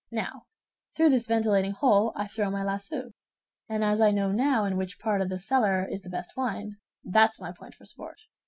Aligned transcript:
Now 0.09 0.47
through 0.97 1.11
this 1.11 1.27
ventilating 1.27 1.73
hole 1.73 2.11
I 2.15 2.25
throw 2.25 2.49
my 2.49 2.63
lasso, 2.63 3.11
and 3.69 3.83
as 3.83 4.01
I 4.01 4.09
now 4.09 4.31
know 4.31 4.65
in 4.65 4.75
which 4.75 4.97
part 4.99 5.21
of 5.21 5.29
the 5.29 5.37
cellar 5.37 5.87
is 5.87 6.01
the 6.01 6.09
best 6.09 6.35
wine, 6.35 6.77
that's 7.03 7.39
my 7.39 7.51
point 7.51 7.75
for 7.75 7.85
sport. 7.85 8.17